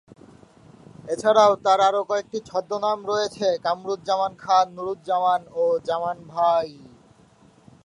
[1.13, 6.69] এছাড়াও তার আরো কয়েকটি ছদ্মনাম রয়েছে, কামরুজ্জামান খান, নুরুজ্জামান ও জামান ভাই।